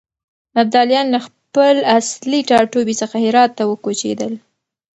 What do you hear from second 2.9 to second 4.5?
څخه هرات ته وکوچېدل.